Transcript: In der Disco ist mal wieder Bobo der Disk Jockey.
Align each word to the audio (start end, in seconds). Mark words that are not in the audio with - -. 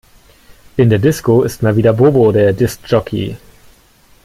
In 0.77 0.89
der 0.89 0.97
Disco 0.97 1.43
ist 1.43 1.61
mal 1.61 1.75
wieder 1.77 1.93
Bobo 1.93 2.31
der 2.31 2.53
Disk 2.53 2.79
Jockey. 2.87 3.37